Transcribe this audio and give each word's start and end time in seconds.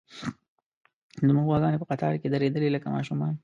زموږ 1.27 1.45
غواګانې 1.47 1.77
په 1.81 1.87
قطار 1.91 2.13
کې 2.21 2.27
درېدلې، 2.33 2.69
لکه 2.75 2.87
ماشومان. 2.95 3.33